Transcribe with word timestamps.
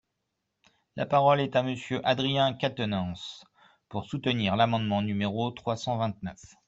La 0.95 1.05
parole 1.05 1.39
est 1.41 1.55
à 1.55 1.61
Monsieur 1.61 2.01
Adrien 2.03 2.55
Quatennens, 2.55 3.43
pour 3.87 4.05
soutenir 4.07 4.55
l’amendement 4.55 5.03
numéro 5.03 5.51
trois 5.51 5.77
cent 5.77 5.95
vingt-neuf. 5.97 6.41